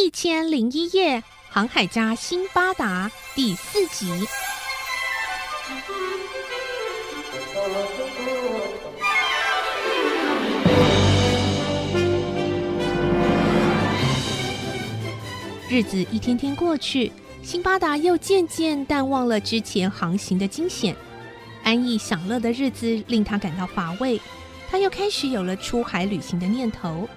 [0.00, 4.06] 一千零一夜，航海家辛巴达第四集。
[15.68, 17.10] 日子一天天过去，
[17.42, 20.94] 辛巴达又渐渐淡忘了之前航行的惊险，
[21.64, 24.20] 安逸享乐的日子令他感到乏味，
[24.70, 27.08] 他又开始有了出海旅行的念头。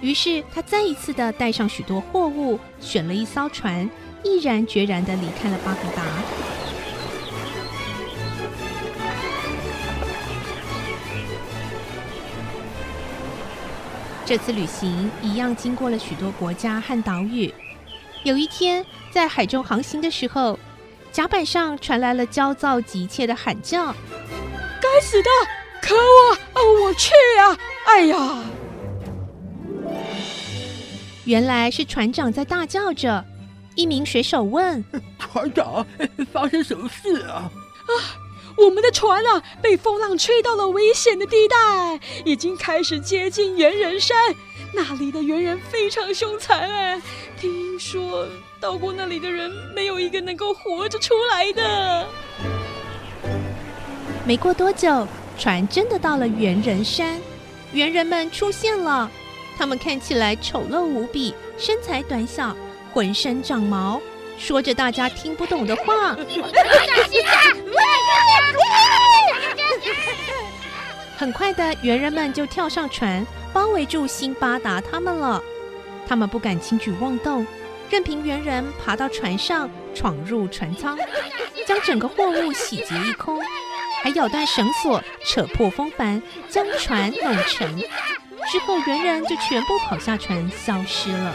[0.00, 3.88] 于是，他再一次的带上许多货物，选了一艘船，
[4.24, 6.02] 毅然决然的离开了巴格达。
[14.24, 17.52] 这次旅行一样经过了许多国家和岛屿。
[18.22, 20.58] 有一天，在海中航行的时候，
[21.10, 23.92] 甲板上传来了焦躁急切的喊叫
[24.80, 25.28] ：“该死的，
[25.82, 26.34] 可恶！
[26.52, 27.58] 啊，我去呀！
[27.86, 28.44] 哎呀！”
[31.30, 33.24] 原来是船长在大叫着。
[33.76, 34.84] 一名水手问
[35.16, 35.86] ：“船长，
[36.32, 37.48] 发生什么事啊
[37.86, 37.92] ？”“啊，
[38.56, 44.16] 我们的船啊，被风浪吹到了危险的地带，已经开始接近猿人山。
[44.74, 47.00] 那里的猿人非常凶残哎，
[47.40, 48.26] 听说
[48.58, 52.08] 到过那里的人没有一个能够活着出来的。”
[54.26, 55.06] 没过多久，
[55.38, 57.20] 船真的到了猿人山，
[57.72, 59.08] 猿人们出现了。
[59.60, 62.56] 他们看起来丑陋无比，身材短小，
[62.94, 64.00] 浑身长毛，
[64.38, 66.16] 说着大家听不懂的话。
[71.14, 73.22] 很快的，猿人们就跳上船，
[73.52, 75.44] 包围住辛巴达他们了。
[76.08, 77.46] 他们不敢轻举妄动，
[77.90, 80.96] 任凭猿人爬到船上，闯入船舱，
[81.66, 83.38] 将整个货物洗劫一空，
[84.02, 87.78] 还咬断绳索，扯破风帆，将船弄沉。
[88.50, 91.34] 之后，仍然就全部跑下船，消失了。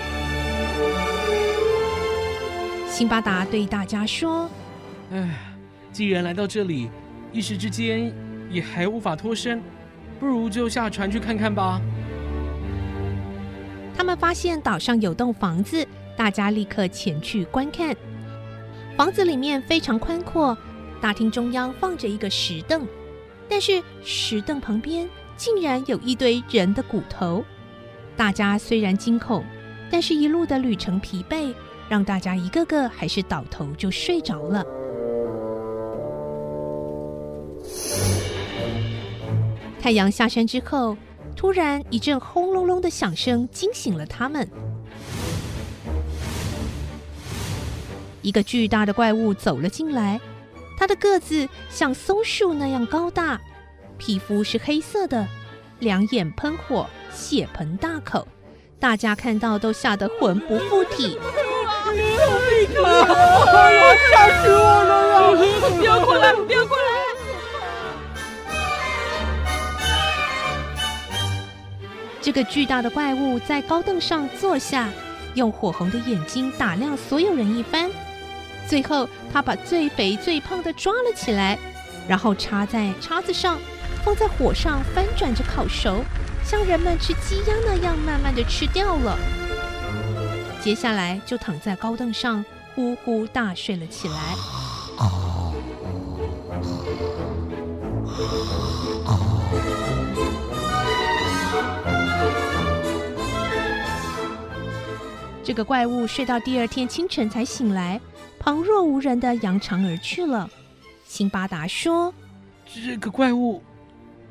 [2.89, 4.50] 辛巴达对大家说
[5.12, 5.30] ：“哎，
[5.92, 6.90] 既然来到这里，
[7.31, 8.13] 一时之间
[8.50, 9.62] 也还无法脱身，
[10.19, 11.81] 不如就下船去看看吧。”
[13.97, 15.85] 他们发现岛上有栋房子，
[16.18, 17.96] 大家立刻前去观看。
[18.97, 20.58] 房子里面非常宽阔，
[21.02, 22.88] 大厅中央放着一个石凳，
[23.50, 25.08] 但是石凳旁边。
[25.38, 27.44] 竟然有一堆人的骨头，
[28.16, 29.44] 大家虽然惊恐，
[29.91, 31.53] 但是一路的旅程疲惫，
[31.90, 34.66] 让大家一个个还是倒头就睡着了。
[39.81, 40.97] 太阳下山之后，
[41.35, 44.50] 突然一阵轰隆隆的响声惊醒了他们。
[48.22, 50.19] 一个巨大的怪物走了进来，
[50.79, 53.40] 它的个子像松树那样高大。
[53.97, 55.28] 皮肤是黑色的，
[55.79, 58.28] 两眼喷火，血盆大口，
[58.79, 61.17] 大家看到都吓得魂不附体。
[61.17, 61.91] 啊！
[64.11, 65.35] 吓死我了！
[65.78, 66.34] 不要过来！
[66.34, 66.84] 不要过来！
[72.22, 74.89] 这个巨大的怪物在高凳上坐下，
[75.35, 77.89] 用火红的眼睛打量所有人一番，
[78.67, 81.57] 最后他把最肥最胖的抓了起来，
[82.07, 83.59] 然后插在叉子上。
[84.03, 86.03] 放在火上翻转着烤熟，
[86.44, 89.18] 像人们吃鸡鸭那样慢慢的吃掉了。
[90.62, 94.16] 接下来就躺在高凳上呼呼大睡了起来。
[105.44, 108.02] 这个怪物睡到第二天清晨才醒来，
[108.40, 110.50] 旁若无人的扬长而去了。
[111.06, 112.12] 辛巴达说
[112.66, 113.62] ：“这个怪物。”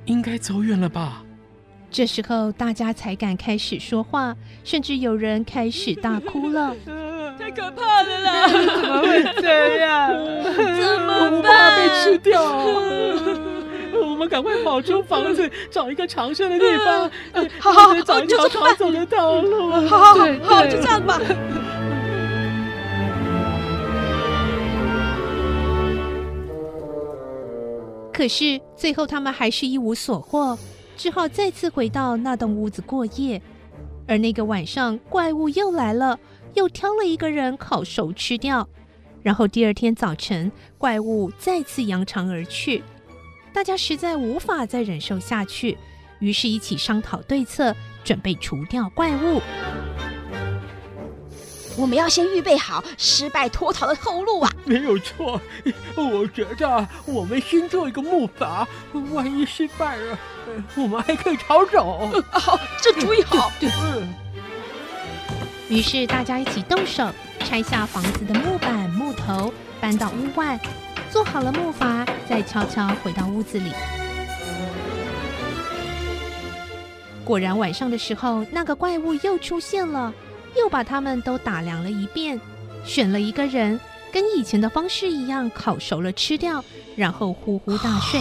[0.07, 1.23] 应该走远了吧？
[1.91, 4.35] 这时候大家才敢开始说话，
[4.65, 6.75] 甚至有人开始大哭了。
[7.39, 8.49] 太可怕了啦！
[8.49, 10.11] 怎么会这样？
[10.45, 11.77] 怎么办？
[11.77, 12.43] 被吃掉！
[14.01, 17.11] 我们赶快跑出房子，找一个藏身的地方。
[17.59, 19.71] 好好，找一条逃走的道路。
[19.89, 21.21] 好好好，就这样吧。
[28.15, 30.57] 可是最后，他们还是一无所获，
[30.97, 33.43] 只好再次回到那栋屋子过夜。
[34.07, 36.17] 而那个晚上，怪物又来了，
[36.55, 38.69] 又挑了一个人烤熟吃掉。
[39.21, 42.85] 然后第二天早晨，怪物再次扬长而去。
[43.53, 45.77] 大家实在无法再忍受下去，
[46.21, 47.75] 于是一起商讨对策，
[48.05, 49.41] 准备除掉怪物。
[51.77, 54.51] 我们要先预备好失败脱逃的后路啊！
[54.65, 55.41] 没有错，
[55.97, 58.67] 我觉得我们先做一个木筏，
[59.13, 60.19] 万一失败了，
[60.77, 62.11] 我们还可以逃走。
[62.31, 63.71] 好，这主意好 对。
[65.69, 67.09] 于是大家一起动手
[67.41, 70.61] 拆下房子的木板、木头，搬到屋外，
[71.11, 73.73] 做好了木筏，再悄悄回到屋子里。
[77.25, 80.13] 果然，晚上的时候，那个怪物又出现了，
[80.57, 82.41] 又把他们都打量了一遍，
[82.85, 83.79] 选了一个人，
[84.13, 86.65] 跟以前的方式一样，烤熟了吃掉，
[86.97, 88.21] 然后呼呼大睡。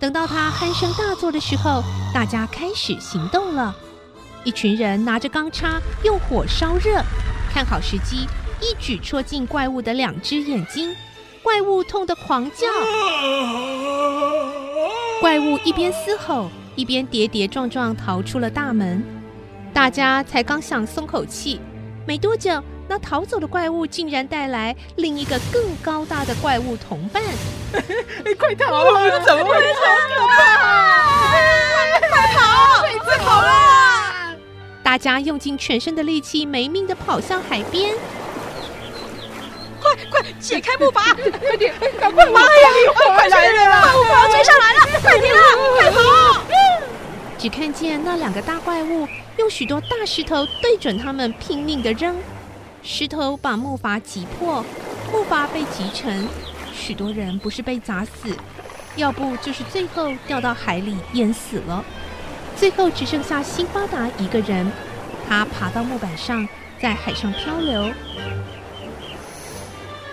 [0.00, 1.82] 等到他鼾声大作的时候，
[2.14, 3.74] 大家开始行动了。
[4.44, 7.02] 一群人拿着钢叉，用火烧热，
[7.52, 8.26] 看好时机，
[8.60, 10.94] 一举戳进怪物的两只眼睛。
[11.42, 12.66] 怪物痛得狂叫，
[15.20, 19.02] 怪物一边嘶吼，一边跌跌撞撞逃出了大门。
[19.74, 21.60] 大家才刚想松口气，
[22.06, 27.20] 没多久，那逃走的怪物竟然带来另一个更高大的怪物同伴。
[28.38, 29.18] 快逃啊！
[29.26, 30.38] 怎么会这么可怕？
[31.98, 32.82] 快跑！
[33.04, 34.36] 快跑啦！
[34.84, 37.92] 大家用尽全身的力气，没命的跑向海边。
[39.82, 41.16] 快快解开木筏！
[41.44, 41.74] 快点！
[42.00, 42.24] 赶快！
[42.26, 42.46] 妈呀！
[42.94, 43.82] 快来了！
[43.82, 45.00] 怪物快要追上来了！
[45.02, 45.40] 快点啊！
[45.76, 45.98] 快跑！
[47.38, 49.06] 只看见那两个大怪物
[49.36, 52.16] 用许多大石头对准他们拼命的扔，
[52.82, 54.64] 石头把木筏击破，
[55.12, 56.26] 木筏被击沉，
[56.74, 58.36] 许多人不是被砸死，
[58.96, 61.84] 要不就是最后掉到海里淹死了。
[62.56, 64.68] 最后只剩下辛巴达一个人，
[65.28, 66.46] 他爬到木板上，
[66.80, 67.92] 在海上漂流。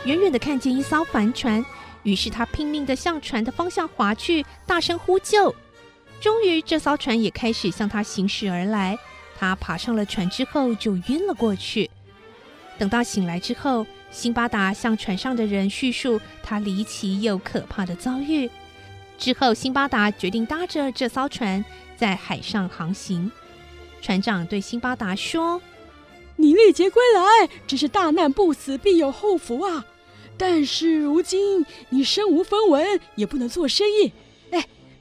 [0.03, 1.65] 远远的看见一艘帆船，
[2.03, 5.55] 于是他拼命的向船的方向划去，大声呼救。
[6.25, 8.97] 终于，这艘船也开始向他行驶而来。
[9.37, 11.87] 他爬上了船之后，就晕了过去。
[12.79, 18.49] 等到醒来之后，辛巴达向船上的人叙述他离奇又可怕的遭遇。
[19.19, 21.63] 之后，辛巴达决定搭着这艘船
[21.95, 23.31] 在海上航行。
[24.01, 25.61] 船长对辛巴达说
[26.37, 29.85] ：“你历劫归来，真是大难不死，必有后福啊！
[30.39, 34.11] 但是如今你身无分文，也不能做生意。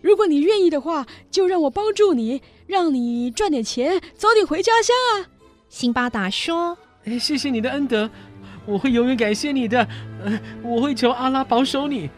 [0.05, 5.27] 哎，如果你愿意的话，就让我帮助你，让你赚点钱，早点回家乡啊！”
[5.71, 8.11] 辛巴达说：“哎，谢谢你的恩德，
[8.67, 9.89] 我会永远感谢你的。
[10.25, 12.11] 呃，我会求阿拉保守你。”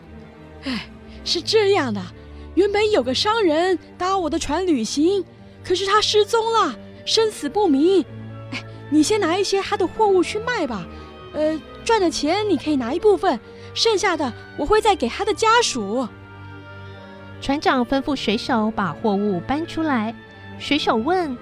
[0.64, 0.90] 哎，
[1.24, 2.02] 是这样的，
[2.54, 5.24] 原本有个商人搭我的船旅行，
[5.64, 8.04] 可是他失踪了，生死不明。
[8.52, 10.86] 哎，你先拿一些他的货物去卖吧，
[11.32, 13.38] 呃，赚的钱你可以拿一部分，
[13.74, 16.06] 剩下的我会再给他的家属。
[17.46, 20.12] 船长吩咐水手把货物搬出来。
[20.58, 21.38] 水手问：“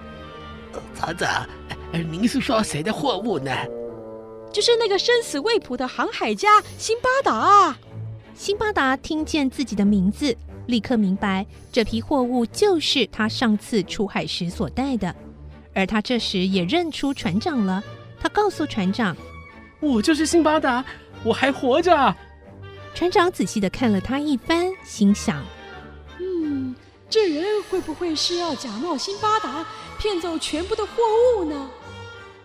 [0.94, 1.46] 船长，
[1.94, 3.50] 您是说谁的货物呢
[4.52, 7.74] ？”“就是那个生死未卜的航海家辛巴达。”
[8.36, 10.36] 辛巴达听见自己的名字，
[10.66, 15.16] 立刻明白这批货物就是他上次出海时所带的。
[15.72, 17.82] 而他这时也认出船长了。
[18.20, 19.16] 他告诉船长
[19.80, 20.84] ：“我就是辛巴达，
[21.24, 22.14] 我还活着。”
[22.94, 25.42] 船长仔细的看了他一番，心想。
[27.14, 29.64] 嗯，这人会不会是要假冒辛巴达，
[29.98, 30.90] 骗走全部的货
[31.38, 31.70] 物呢？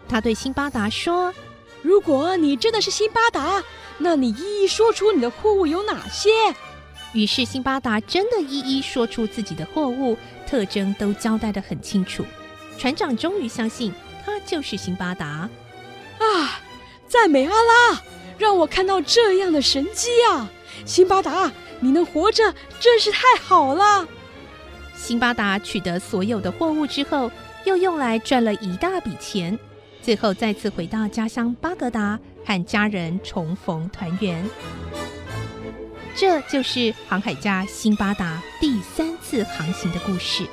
[0.08, 1.34] 他对辛巴达说
[1.82, 3.64] ：“如果你真的是辛巴达，
[3.98, 6.30] 那你一一说出你的货物有哪些。”
[7.14, 10.16] 于是辛巴达真的一一说出自己的货物
[10.48, 12.24] 特征，都交代的很清楚。
[12.78, 13.92] 船长终于相信
[14.24, 15.50] 他就是辛巴达。
[16.20, 16.60] 啊，
[17.08, 18.02] 赞美阿拉，
[18.38, 20.48] 让我看到这样的神迹啊！
[20.86, 21.52] 辛巴达。
[21.82, 24.06] 你能活着真是太好了。
[25.00, 27.32] 辛巴达取得所有的货物之后，
[27.64, 29.58] 又用来赚了一大笔钱，
[30.02, 34.46] 最后再次回到家乡巴格达，和家人重逢团圆。
[36.16, 40.44] 这就是航海家辛巴达第三次航行的故事。